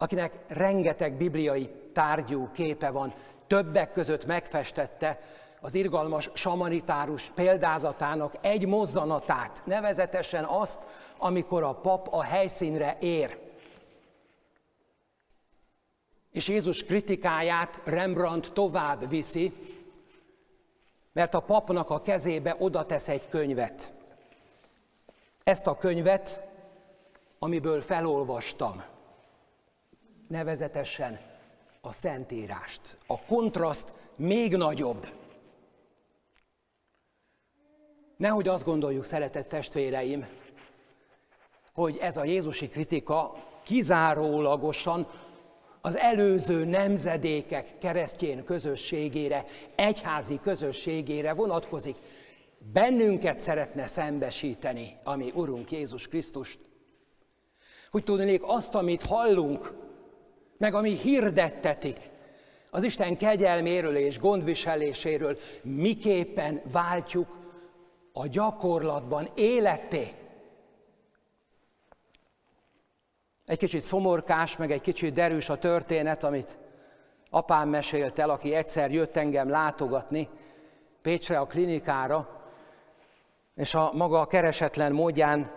akinek 0.02 0.38
rengeteg 0.48 1.16
bibliai 1.16 1.70
tárgyú 1.92 2.48
képe 2.52 2.90
van, 2.90 3.14
többek 3.46 3.92
között 3.92 4.24
megfestette 4.24 5.20
az 5.60 5.74
irgalmas 5.74 6.30
samanitárus 6.34 7.30
példázatának 7.34 8.34
egy 8.40 8.66
mozzanatát, 8.66 9.62
nevezetesen 9.64 10.44
azt, 10.44 10.86
amikor 11.18 11.62
a 11.62 11.74
pap 11.74 12.08
a 12.10 12.22
helyszínre 12.22 12.96
ér. 13.00 13.38
És 16.32 16.48
Jézus 16.48 16.84
kritikáját 16.84 17.80
Rembrandt 17.84 18.52
tovább 18.52 19.08
viszi, 19.08 19.52
mert 21.12 21.34
a 21.34 21.40
papnak 21.40 21.90
a 21.90 22.00
kezébe 22.00 22.56
oda 22.58 22.86
tesz 22.86 23.08
egy 23.08 23.28
könyvet. 23.28 23.92
Ezt 25.44 25.66
a 25.66 25.76
könyvet, 25.76 26.42
amiből 27.38 27.82
felolvastam, 27.82 28.90
nevezetesen 30.32 31.20
a 31.80 31.92
Szentírást. 31.92 32.96
A 33.06 33.20
kontraszt 33.20 33.92
még 34.16 34.56
nagyobb. 34.56 35.06
Nehogy 38.16 38.48
azt 38.48 38.64
gondoljuk, 38.64 39.04
szeretett 39.04 39.48
testvéreim, 39.48 40.26
hogy 41.72 41.96
ez 42.00 42.16
a 42.16 42.24
Jézusi 42.24 42.68
kritika 42.68 43.34
kizárólagosan 43.62 45.06
az 45.80 45.96
előző 45.96 46.64
nemzedékek 46.64 47.78
keresztjén 47.78 48.44
közösségére, 48.44 49.44
egyházi 49.74 50.40
közösségére 50.42 51.32
vonatkozik. 51.32 51.96
Bennünket 52.72 53.38
szeretne 53.38 53.86
szembesíteni, 53.86 54.96
ami 55.04 55.32
Urunk 55.34 55.70
Jézus 55.70 56.08
Krisztust. 56.08 56.58
Hogy 57.90 58.04
tudnék 58.04 58.42
azt, 58.44 58.74
amit 58.74 59.06
hallunk, 59.06 59.72
meg 60.62 60.74
ami 60.74 60.96
hirdettetik, 60.96 62.10
az 62.70 62.82
Isten 62.82 63.16
kegyelméről 63.16 63.96
és 63.96 64.18
gondviseléséről 64.18 65.38
miképpen 65.62 66.62
váltjuk 66.72 67.36
a 68.12 68.26
gyakorlatban 68.26 69.28
életté. 69.34 70.14
Egy 73.46 73.58
kicsit 73.58 73.82
szomorkás, 73.82 74.56
meg 74.56 74.70
egy 74.70 74.80
kicsit 74.80 75.12
derűs 75.12 75.48
a 75.48 75.58
történet, 75.58 76.24
amit 76.24 76.56
apám 77.30 77.68
mesélt 77.68 78.18
el, 78.18 78.30
aki 78.30 78.54
egyszer 78.54 78.92
jött 78.92 79.16
engem 79.16 79.48
látogatni 79.48 80.28
Pécsre 81.00 81.38
a 81.38 81.46
klinikára, 81.46 82.42
és 83.54 83.74
a 83.74 83.90
maga 83.94 84.26
keresetlen 84.26 84.92
módján 84.92 85.50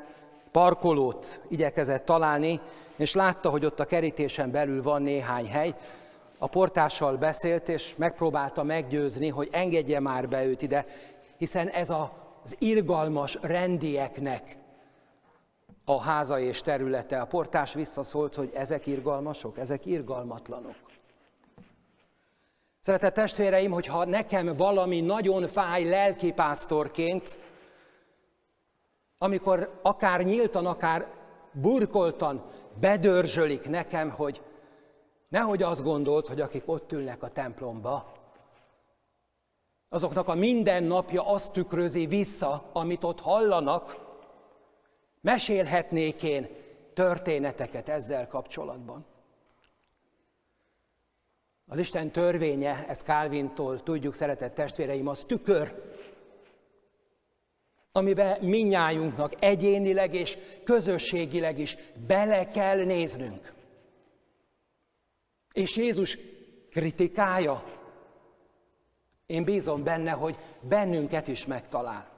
parkolót 0.51 1.39
igyekezett 1.49 2.05
találni, 2.05 2.61
és 2.95 3.13
látta, 3.13 3.49
hogy 3.49 3.65
ott 3.65 3.79
a 3.79 3.85
kerítésen 3.85 4.51
belül 4.51 4.83
van 4.83 5.01
néhány 5.01 5.47
hely. 5.47 5.75
A 6.37 6.47
portással 6.47 7.17
beszélt, 7.17 7.69
és 7.69 7.95
megpróbálta 7.95 8.63
meggyőzni, 8.63 9.29
hogy 9.29 9.49
engedje 9.51 9.99
már 9.99 10.29
be 10.29 10.45
őt 10.45 10.61
ide, 10.61 10.85
hiszen 11.37 11.67
ez 11.67 11.89
az 11.89 12.55
irgalmas 12.59 13.37
rendieknek 13.41 14.57
a 15.85 16.01
háza 16.01 16.39
és 16.39 16.61
területe. 16.61 17.21
A 17.21 17.25
portás 17.25 17.73
visszaszólt, 17.73 18.35
hogy 18.35 18.51
ezek 18.53 18.87
irgalmasok, 18.87 19.57
ezek 19.57 19.85
irgalmatlanok. 19.85 20.75
Szeretett 22.79 23.13
testvéreim, 23.13 23.71
hogyha 23.71 24.05
nekem 24.05 24.55
valami 24.55 25.01
nagyon 25.01 25.47
fáj 25.47 25.83
lelkipásztorként, 25.83 27.37
amikor 29.17 29.79
akár 29.81 30.21
nyíltan, 30.21 30.65
akár 30.65 31.07
burkoltan 31.51 32.43
bedörzsölik 32.79 33.69
nekem, 33.69 34.09
hogy 34.09 34.41
nehogy 35.29 35.63
azt 35.63 35.83
gondolt, 35.83 36.27
hogy 36.27 36.41
akik 36.41 36.63
ott 36.65 36.91
ülnek 36.91 37.23
a 37.23 37.29
templomba, 37.29 38.13
azoknak 39.89 40.27
a 40.27 40.35
mindennapja 40.35 41.27
azt 41.27 41.51
tükrözi 41.51 42.05
vissza, 42.05 42.69
amit 42.73 43.03
ott 43.03 43.19
hallanak, 43.19 44.03
Mesélhetnék 45.25 46.23
én 46.23 46.47
történeteket 46.93 47.89
ezzel 47.89 48.27
kapcsolatban. 48.27 49.05
Az 51.67 51.77
Isten 51.77 52.11
törvénye, 52.11 52.85
ezt 52.87 53.03
Kálvintól 53.03 53.83
tudjuk, 53.83 54.13
szeretett 54.13 54.53
testvéreim, 54.53 55.07
az 55.07 55.23
tükör, 55.23 55.93
amiben 57.95 58.37
minnyájunknak 58.41 59.33
egyénileg 59.39 60.13
és 60.13 60.37
közösségileg 60.63 61.59
is 61.59 61.77
bele 62.07 62.47
kell 62.47 62.83
néznünk. 62.83 63.53
És 65.53 65.75
Jézus 65.75 66.17
kritikája, 66.69 67.63
én 69.25 69.43
bízom 69.43 69.83
benne, 69.83 70.11
hogy 70.11 70.37
bennünket 70.61 71.27
is 71.27 71.45
megtalál. 71.45 72.09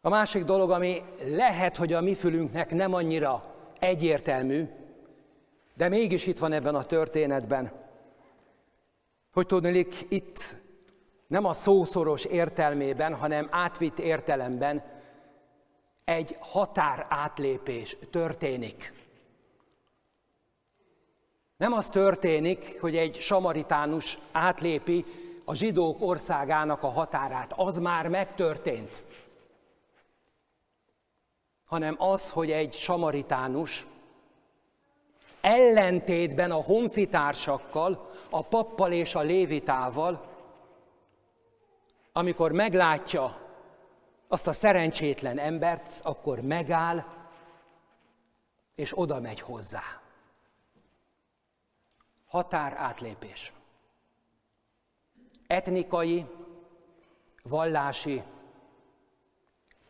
A 0.00 0.08
másik 0.08 0.44
dolog, 0.44 0.70
ami 0.70 1.02
lehet, 1.24 1.76
hogy 1.76 1.92
a 1.92 2.00
mi 2.00 2.14
fülünknek 2.14 2.70
nem 2.70 2.94
annyira 2.94 3.54
egyértelmű, 3.78 4.64
de 5.76 5.88
mégis 5.88 6.26
itt 6.26 6.38
van 6.38 6.52
ebben 6.52 6.74
a 6.74 6.84
történetben, 6.84 7.72
hogy 9.32 9.46
tudnék 9.46 9.94
itt 10.08 10.62
nem 11.26 11.44
a 11.44 11.52
szószoros 11.52 12.24
értelmében, 12.24 13.14
hanem 13.14 13.48
átvitt 13.50 13.98
értelemben 13.98 14.82
egy 16.04 16.36
határ 16.40 17.06
átlépés 17.08 17.96
történik. 18.10 18.92
Nem 21.56 21.72
az 21.72 21.88
történik, 21.88 22.80
hogy 22.80 22.96
egy 22.96 23.20
samaritánus 23.20 24.18
átlépi 24.32 25.04
a 25.44 25.54
zsidók 25.54 25.96
országának 26.00 26.82
a 26.82 26.88
határát, 26.88 27.52
az 27.56 27.78
már 27.78 28.08
megtörtént 28.08 29.02
hanem 31.74 31.94
az, 31.98 32.30
hogy 32.30 32.50
egy 32.50 32.72
samaritánus 32.72 33.86
ellentétben 35.40 36.50
a 36.50 36.62
honfitársakkal, 36.62 38.10
a 38.30 38.42
pappal 38.42 38.92
és 38.92 39.14
a 39.14 39.20
lévitával, 39.20 40.24
amikor 42.16 42.52
meglátja 42.52 43.40
azt 44.28 44.46
a 44.46 44.52
szerencsétlen 44.52 45.38
embert, 45.38 46.00
akkor 46.04 46.40
megáll, 46.40 47.04
és 48.74 48.98
oda 48.98 49.20
megy 49.20 49.40
hozzá. 49.40 50.00
Határ 52.26 52.74
átlépés. 52.76 53.52
Etnikai, 55.46 56.26
vallási, 57.42 58.22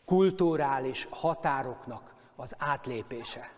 kulturális 0.05 1.07
határoknak 1.11 2.15
az 2.37 2.55
átlépése. 2.59 3.51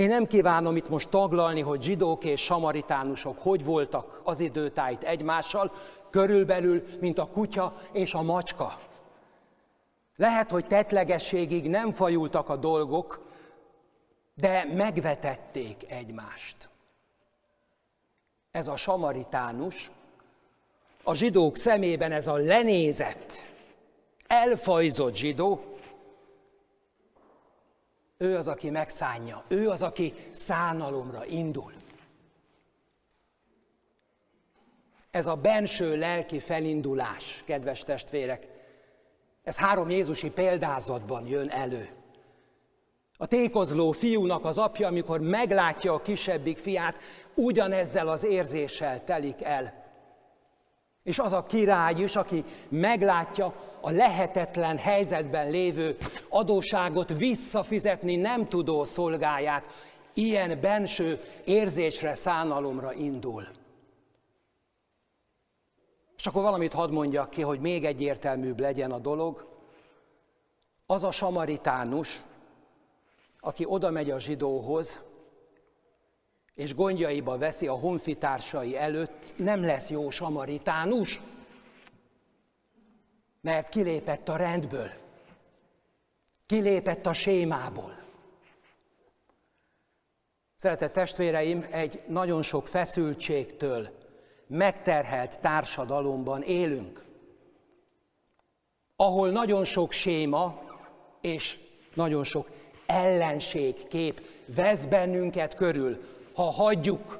Én 0.00 0.08
nem 0.08 0.26
kívánom 0.26 0.76
itt 0.76 0.88
most 0.88 1.08
taglalni, 1.08 1.60
hogy 1.60 1.82
zsidók 1.82 2.24
és 2.24 2.40
samaritánusok 2.40 3.38
hogy 3.38 3.64
voltak 3.64 4.20
az 4.24 4.40
időtájt 4.40 5.02
egymással, 5.02 5.72
körülbelül, 6.10 6.82
mint 7.00 7.18
a 7.18 7.26
kutya 7.26 7.74
és 7.92 8.14
a 8.14 8.22
macska. 8.22 8.78
Lehet, 10.16 10.50
hogy 10.50 10.66
tetlegességig 10.66 11.68
nem 11.68 11.92
fajultak 11.92 12.48
a 12.48 12.56
dolgok, 12.56 13.20
de 14.34 14.64
megvetették 14.74 15.84
egymást. 15.88 16.68
Ez 18.50 18.66
a 18.66 18.76
samaritánus 18.76 19.90
a 21.02 21.14
zsidók 21.14 21.56
szemében 21.56 22.12
ez 22.12 22.26
a 22.26 22.36
lenézett, 22.36 23.32
elfajzott 24.26 25.14
zsidó, 25.14 25.70
ő 28.22 28.36
az, 28.36 28.48
aki 28.48 28.70
megszánja, 28.70 29.44
ő 29.48 29.68
az, 29.68 29.82
aki 29.82 30.14
szánalomra 30.30 31.26
indul. 31.26 31.72
Ez 35.10 35.26
a 35.26 35.34
benső 35.34 35.96
lelki 35.96 36.38
felindulás, 36.38 37.42
kedves 37.46 37.82
testvérek, 37.82 38.46
ez 39.42 39.58
három 39.58 39.90
Jézusi 39.90 40.30
példázatban 40.30 41.26
jön 41.26 41.48
elő. 41.48 41.88
A 43.16 43.26
tékozló 43.26 43.92
fiúnak 43.92 44.44
az 44.44 44.58
apja, 44.58 44.86
amikor 44.86 45.20
meglátja 45.20 45.92
a 45.92 46.02
kisebbik 46.02 46.58
fiát, 46.58 46.96
ugyanezzel 47.34 48.08
az 48.08 48.24
érzéssel 48.24 49.04
telik 49.04 49.42
el. 49.42 49.79
És 51.02 51.18
az 51.18 51.32
a 51.32 51.46
király 51.46 51.94
is, 51.94 52.16
aki 52.16 52.44
meglátja 52.68 53.54
a 53.80 53.90
lehetetlen 53.90 54.76
helyzetben 54.76 55.50
lévő 55.50 55.96
adóságot 56.28 57.08
visszafizetni 57.08 58.16
nem 58.16 58.48
tudó 58.48 58.84
szolgáját, 58.84 59.64
ilyen 60.12 60.60
benső 60.60 61.20
érzésre, 61.44 62.14
szánalomra 62.14 62.92
indul. 62.92 63.48
És 66.16 66.26
akkor 66.26 66.42
valamit 66.42 66.72
hadd 66.72 66.90
mondjak 66.90 67.30
ki, 67.30 67.42
hogy 67.42 67.60
még 67.60 67.84
egyértelműbb 67.84 68.60
legyen 68.60 68.90
a 68.90 68.98
dolog. 68.98 69.48
Az 70.86 71.04
a 71.04 71.10
samaritánus, 71.10 72.22
aki 73.40 73.64
oda 73.66 73.90
megy 73.90 74.10
a 74.10 74.18
zsidóhoz, 74.18 75.00
és 76.60 76.74
gondjaiba 76.74 77.38
veszi 77.38 77.66
a 77.66 77.72
honfitársai 77.72 78.76
előtt, 78.76 79.32
nem 79.36 79.64
lesz 79.64 79.90
jó 79.90 80.10
samaritánus, 80.10 81.20
mert 83.40 83.68
kilépett 83.68 84.28
a 84.28 84.36
rendből, 84.36 84.90
kilépett 86.46 87.06
a 87.06 87.12
sémából. 87.12 88.02
Szeretett 90.56 90.92
testvéreim, 90.92 91.66
egy 91.70 92.02
nagyon 92.06 92.42
sok 92.42 92.68
feszültségtől 92.68 93.88
megterhelt 94.46 95.40
társadalomban 95.40 96.42
élünk, 96.42 97.04
ahol 98.96 99.30
nagyon 99.30 99.64
sok 99.64 99.92
séma 99.92 100.62
és 101.20 101.58
nagyon 101.94 102.24
sok 102.24 102.48
ellenségkép 102.86 104.22
vesz 104.46 104.84
bennünket 104.84 105.54
körül, 105.54 106.18
ha 106.40 106.50
hagyjuk, 106.50 107.18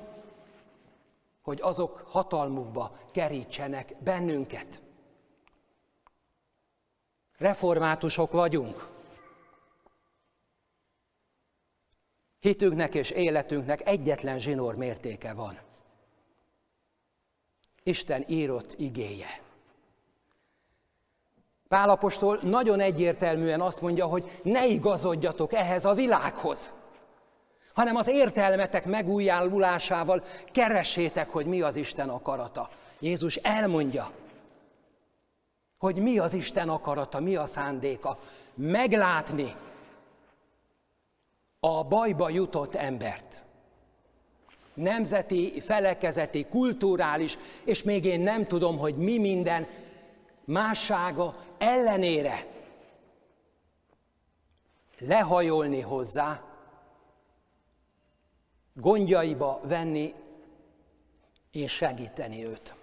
hogy 1.43 1.61
azok 1.61 2.05
hatalmukba 2.09 2.99
kerítsenek 3.13 3.95
bennünket. 4.03 4.81
Reformátusok 7.39 8.33
vagyunk. 8.33 8.89
Hitünknek 12.39 12.95
és 12.95 13.11
életünknek 13.11 13.89
egyetlen 13.89 14.39
zsinór 14.39 14.75
mértéke 14.75 15.33
van. 15.33 15.59
Isten 17.83 18.25
írott 18.29 18.75
igéje. 18.79 19.41
Pálapostól 21.69 22.39
nagyon 22.43 22.81
egyértelműen 22.81 23.61
azt 23.61 23.81
mondja, 23.81 24.07
hogy 24.07 24.41
ne 24.43 24.67
igazodjatok 24.67 25.53
ehhez 25.53 25.85
a 25.85 25.95
világhoz, 25.95 26.73
hanem 27.73 27.97
az 27.97 28.09
értelmetek 28.09 28.85
megújjálulásával 28.85 30.25
keressétek, 30.53 31.31
hogy 31.31 31.47
mi 31.47 31.61
az 31.61 31.77
Isten 31.77 32.09
akarata. 32.09 32.71
Jézus 32.99 33.37
elmondja, 33.37 34.11
hogy 35.79 35.97
mi 35.97 36.19
az 36.19 36.35
Isten 36.35 36.69
akarata, 36.69 37.21
mi 37.21 37.37
a 37.37 37.47
szándéka. 37.47 38.19
Meglátni 38.55 39.55
a 41.61 41.85
bajba 41.85 42.29
jutott 42.29 42.75
embert. 42.75 43.43
Nemzeti, 44.75 45.61
felekezeti, 45.61 46.47
kulturális, 46.47 47.39
és 47.65 47.83
még 47.83 48.05
én 48.05 48.21
nem 48.21 48.47
tudom, 48.47 48.79
hogy 48.79 48.97
mi 48.97 49.19
minden 49.19 49.67
mássága 50.45 51.37
ellenére 51.59 52.47
lehajolni 54.99 55.81
hozzá, 55.81 56.50
gondjaiba 58.75 59.61
venni 59.63 60.15
és 61.51 61.73
segíteni 61.73 62.45
őt. 62.45 62.75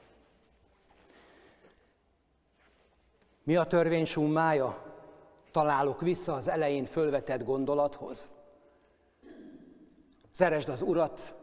Mi 3.43 3.55
a 3.55 3.65
törvény 3.65 4.05
summája? 4.05 4.85
Találok 5.51 6.01
vissza 6.01 6.33
az 6.33 6.47
elején 6.47 6.85
fölvetett 6.85 7.43
gondolathoz. 7.43 8.29
Szeresd 10.31 10.69
az 10.69 10.81
Urat, 10.81 11.33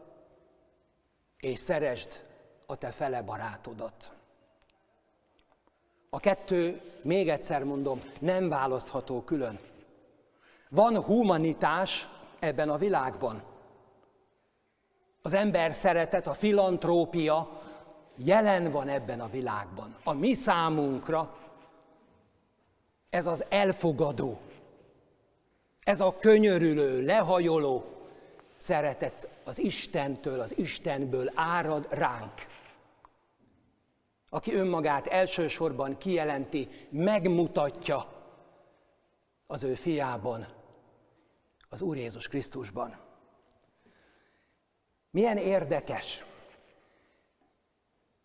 és 1.37 1.59
szeresd 1.59 2.23
a 2.65 2.75
te 2.75 2.91
fele 2.91 3.21
barátodat. 3.21 4.11
A 6.09 6.19
kettő, 6.19 6.81
még 7.01 7.29
egyszer 7.29 7.63
mondom, 7.63 8.01
nem 8.19 8.49
választható 8.49 9.23
külön. 9.23 9.59
Van 10.69 11.01
humanitás 11.01 12.09
ebben 12.39 12.69
a 12.69 12.77
világban. 12.77 13.43
Az 15.25 15.33
ember 15.33 15.73
szeretet, 15.73 16.27
a 16.27 16.33
filantrópia 16.33 17.61
jelen 18.15 18.71
van 18.71 18.87
ebben 18.87 19.19
a 19.19 19.29
világban. 19.29 19.95
A 20.03 20.13
mi 20.13 20.33
számunkra 20.33 21.37
ez 23.09 23.25
az 23.25 23.45
elfogadó, 23.49 24.39
ez 25.83 26.01
a 26.01 26.17
könyörülő, 26.17 27.01
lehajoló 27.01 27.85
szeretet 28.57 29.27
az 29.43 29.59
Istentől, 29.59 30.39
az 30.39 30.57
Istenből 30.57 31.31
árad 31.35 31.87
ránk. 31.89 32.47
Aki 34.29 34.53
önmagát 34.53 35.07
elsősorban 35.07 35.97
kijelenti, 35.97 36.67
megmutatja 36.89 38.05
az 39.47 39.63
ő 39.63 39.73
fiában, 39.73 40.47
az 41.69 41.81
Úr 41.81 41.97
Jézus 41.97 42.27
Krisztusban. 42.27 43.04
Milyen 45.15 45.37
érdekes, 45.37 46.23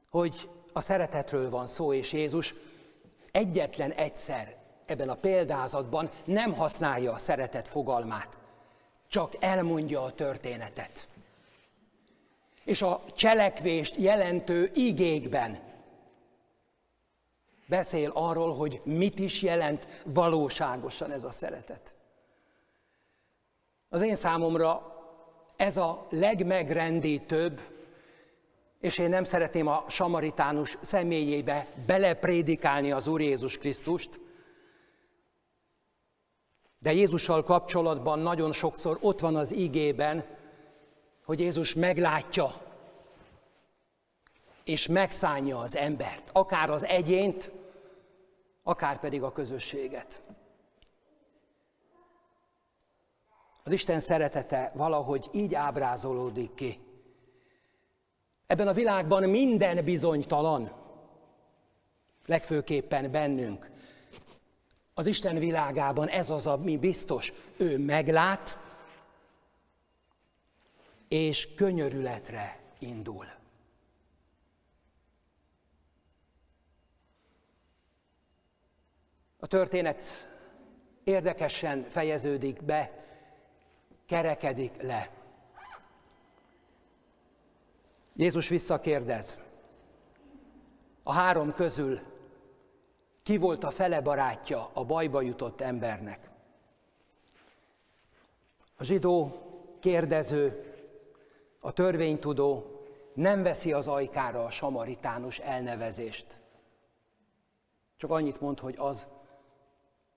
hogy 0.09 0.48
a 0.72 0.81
szeretetről 0.81 1.50
van 1.50 1.66
szó, 1.66 1.92
és 1.92 2.12
Jézus 2.12 2.55
egyetlen 3.31 3.90
egyszer 3.92 4.57
ebben 4.87 5.09
a 5.09 5.14
példázatban 5.14 6.11
nem 6.24 6.55
használja 6.55 7.12
a 7.12 7.18
szeretet 7.18 7.68
fogalmát, 7.68 8.38
csak 9.09 9.33
elmondja 9.40 10.03
a 10.03 10.12
történetet. 10.12 11.09
És 12.64 12.83
a 12.83 13.03
cselekvést 13.14 13.96
jelentő 13.96 14.70
igékben 14.74 15.61
beszél 17.66 18.11
arról, 18.14 18.57
hogy 18.57 18.81
mit 18.85 19.18
is 19.18 19.42
jelent 19.42 20.03
valóságosan 20.05 21.11
ez 21.11 21.24
a 21.24 21.31
szeretet. 21.31 21.94
Az 23.88 24.00
én 24.00 24.16
számomra 24.16 24.89
ez 25.61 25.77
a 25.77 26.07
legmegrendítőbb, 26.11 27.61
és 28.79 28.99
én 28.99 29.09
nem 29.09 29.25
szeretném 29.25 29.66
a 29.66 29.85
samaritánus 29.88 30.79
személyébe 30.81 31.66
beleprédikálni 31.87 32.92
az 32.92 33.07
Úr 33.07 33.20
Jézus 33.20 33.59
Krisztust, 33.59 34.20
de 36.79 36.92
Jézussal 36.92 37.42
kapcsolatban 37.42 38.18
nagyon 38.18 38.53
sokszor 38.53 38.99
ott 39.01 39.20
van 39.20 39.37
az 39.37 39.55
ígében, 39.55 40.25
hogy 41.25 41.40
Jézus 41.40 41.75
meglátja 41.75 42.53
és 44.64 44.87
megszánja 44.87 45.59
az 45.59 45.77
embert, 45.77 46.31
akár 46.33 46.70
az 46.70 46.85
egyént, 46.85 47.51
akár 48.62 49.01
pedig 49.01 49.23
a 49.23 49.33
közösséget. 49.33 50.23
Az 53.71 53.77
Isten 53.77 54.01
szeretete 54.01 54.71
valahogy 54.75 55.29
így 55.33 55.55
ábrázolódik 55.55 56.55
ki. 56.55 56.81
Ebben 58.47 58.69
a 58.69 58.73
világban 58.73 59.29
minden 59.29 59.85
bizonytalan, 59.85 60.73
legfőképpen 62.27 63.11
bennünk. 63.11 63.71
Az 64.95 65.07
Isten 65.07 65.39
világában 65.39 66.09
ez 66.09 66.31
az, 66.31 66.47
ami 66.47 66.77
biztos. 66.77 67.33
Ő 67.57 67.79
meglát, 67.79 68.59
és 71.09 71.55
könyörületre 71.55 72.61
indul. 72.79 73.27
A 79.39 79.47
történet 79.47 80.29
érdekesen 81.05 81.87
fejeződik 81.89 82.63
be, 82.63 83.01
kerekedik 84.11 84.83
le. 84.83 85.11
Jézus 88.16 88.49
visszakérdez. 88.49 89.38
a 91.03 91.12
három 91.12 91.53
közül 91.53 92.01
ki 93.23 93.37
volt 93.37 93.64
a 93.64 93.70
fele 93.70 94.01
barátja 94.01 94.70
a 94.73 94.85
bajba 94.85 95.20
jutott 95.20 95.61
embernek? 95.61 96.31
A 98.77 98.85
zsidó 98.85 99.42
kérdező, 99.81 100.75
a 101.61 101.73
törvénytudó 101.73 102.81
nem 103.14 103.42
veszi 103.42 103.73
az 103.73 103.87
ajkára 103.87 104.44
a 104.44 104.51
samaritánus 104.51 105.38
elnevezést. 105.38 106.40
Csak 107.96 108.11
annyit 108.11 108.40
mond, 108.40 108.61
hogy 108.61 108.75
az, 108.79 109.07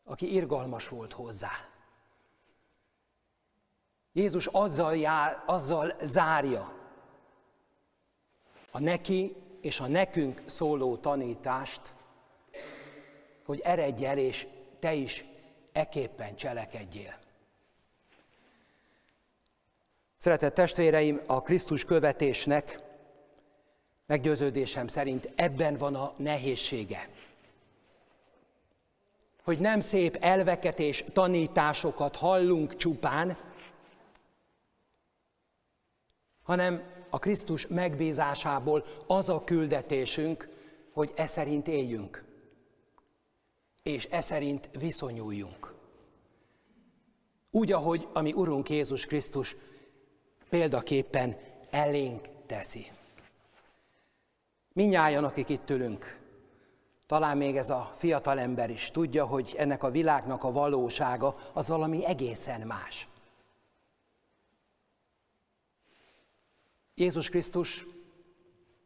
aki 0.04 0.34
irgalmas 0.34 0.88
volt 0.88 1.14
hozzá. 1.14 1.73
Jézus 4.14 4.48
azzal, 4.48 4.96
jár, 4.96 5.44
azzal 5.46 5.94
zárja 6.02 6.74
a 8.72 8.80
neki 8.80 9.36
és 9.62 9.80
a 9.80 9.88
nekünk 9.88 10.42
szóló 10.46 10.98
tanítást, 10.98 11.82
hogy 13.46 13.60
eredj 13.60 14.06
el, 14.06 14.18
és 14.18 14.48
te 14.80 14.94
is 14.94 15.26
eképpen 15.72 16.36
cselekedjél. 16.36 17.18
Szeretett 20.18 20.54
testvéreim, 20.54 21.22
a 21.26 21.42
Krisztus 21.42 21.86
követésnek 21.86 22.80
meggyőződésem 24.06 24.88
szerint 24.88 25.30
ebben 25.36 25.78
van 25.78 25.96
a 25.96 26.12
nehézsége. 26.18 27.10
Hogy 29.44 29.60
nem 29.60 29.80
szép 29.80 30.18
elveket 30.22 30.80
és 30.80 31.04
tanításokat 31.14 32.16
hallunk 32.16 32.76
csupán, 32.76 33.38
hanem 36.44 36.84
a 37.10 37.20
Krisztus 37.20 37.68
megbízásából 37.68 38.86
az 39.08 39.30
a 39.30 39.44
küldetésünk, 39.44 40.50
hogy 40.94 41.12
e 41.16 41.26
szerint 41.26 41.68
éljünk, 41.68 42.24
és 43.84 44.08
e 44.12 44.22
szerint 44.22 44.70
viszonyuljunk. 44.80 45.74
Úgy, 47.52 47.72
ahogy 47.72 48.08
a 48.14 48.22
mi 48.22 48.34
Urunk 48.34 48.70
Jézus 48.70 49.06
Krisztus 49.06 49.56
példaképpen 50.50 51.38
elénk 51.70 52.28
teszi. 52.46 52.92
Minnyáján, 54.74 55.24
akik 55.24 55.50
itt 55.50 55.70
ülünk, 55.70 56.20
talán 57.06 57.38
még 57.38 57.58
ez 57.58 57.70
a 57.70 57.94
fiatal 57.96 58.40
ember 58.40 58.70
is 58.70 58.92
tudja, 58.92 59.26
hogy 59.26 59.56
ennek 59.58 59.84
a 59.84 59.92
világnak 59.92 60.44
a 60.44 60.52
valósága 60.52 61.36
az 61.54 61.68
valami 61.68 62.06
egészen 62.06 62.62
más. 62.62 63.08
Jézus 66.96 67.30
Krisztus 67.30 67.88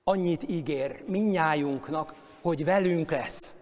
annyit 0.04 0.44
ígér 0.50 1.04
minnyájunknak, 1.08 2.14
hogy 2.42 2.64
velünk 2.64 3.12
lesz. 3.12 3.56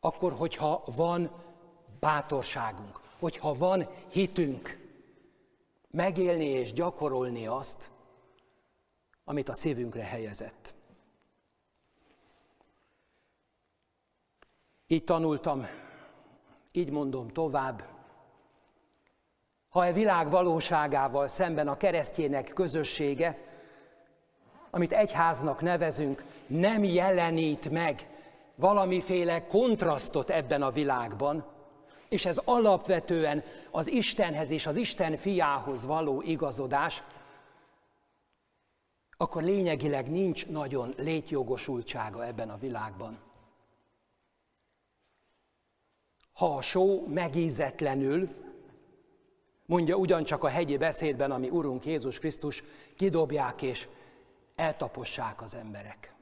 Akkor, 0.00 0.32
hogyha 0.32 0.82
van 0.96 1.30
bátorságunk, 2.00 3.00
hogyha 3.18 3.54
van 3.54 3.88
hitünk, 4.08 4.78
megélni 5.90 6.44
és 6.44 6.72
gyakorolni 6.72 7.46
azt, 7.46 7.90
amit 9.24 9.48
a 9.48 9.54
szívünkre 9.54 10.02
helyezett. 10.02 10.74
Így 14.86 15.04
tanultam, 15.04 15.66
így 16.72 16.90
mondom 16.90 17.28
tovább. 17.28 17.93
Ha 19.74 19.86
e 19.86 19.92
világ 19.92 20.30
valóságával 20.30 21.26
szemben 21.26 21.68
a 21.68 21.76
keresztjének 21.76 22.52
közössége, 22.54 23.38
amit 24.70 24.92
egyháznak 24.92 25.60
nevezünk, 25.60 26.24
nem 26.46 26.84
jelenít 26.84 27.70
meg 27.70 28.08
valamiféle 28.54 29.46
kontrasztot 29.46 30.30
ebben 30.30 30.62
a 30.62 30.70
világban, 30.70 31.44
és 32.08 32.24
ez 32.24 32.40
alapvetően 32.44 33.42
az 33.70 33.88
Istenhez 33.90 34.50
és 34.50 34.66
az 34.66 34.76
Isten 34.76 35.16
fiához 35.16 35.86
való 35.86 36.22
igazodás, 36.22 37.02
akkor 39.16 39.42
lényegileg 39.42 40.10
nincs 40.10 40.46
nagyon 40.46 40.94
létjogosultsága 40.96 42.26
ebben 42.26 42.50
a 42.50 42.58
világban. 42.58 43.18
Ha 46.32 46.56
a 46.56 46.62
só 46.62 47.06
megízetlenül, 47.06 48.43
mondja 49.66 49.96
ugyancsak 49.96 50.44
a 50.44 50.48
hegyi 50.48 50.76
beszédben, 50.76 51.30
ami 51.30 51.48
Urunk 51.48 51.86
Jézus 51.86 52.18
Krisztus, 52.18 52.62
kidobják 52.96 53.62
és 53.62 53.88
eltapossák 54.54 55.42
az 55.42 55.54
emberek. 55.54 56.14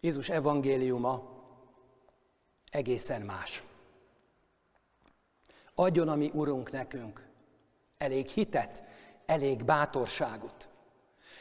Jézus 0.00 0.28
evangéliuma 0.28 1.28
egészen 2.70 3.22
más. 3.22 3.62
Adjon 5.74 6.08
a 6.08 6.14
mi 6.14 6.30
Urunk 6.34 6.70
nekünk 6.70 7.28
elég 7.98 8.28
hitet, 8.28 8.82
elég 9.26 9.64
bátorságot, 9.64 10.68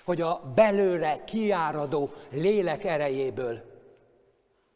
hogy 0.03 0.21
a 0.21 0.51
belőle 0.55 1.23
kiáradó 1.23 2.09
lélek 2.29 2.83
erejéből 2.83 3.61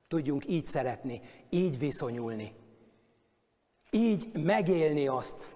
tudjunk 0.08 0.48
így 0.48 0.66
szeretni, 0.66 1.22
így 1.50 1.80
viszonyulni, 1.80 2.54
így 3.94 4.32
megélni 4.34 5.08
azt, 5.08 5.56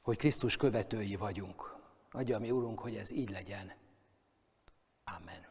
hogy 0.00 0.16
Krisztus 0.16 0.56
követői 0.56 1.16
vagyunk. 1.16 1.76
Adja 2.10 2.38
mi 2.38 2.50
Urunk, 2.50 2.78
hogy 2.78 2.94
ez 2.94 3.10
így 3.10 3.30
legyen. 3.30 3.72
Amen. 5.04 5.49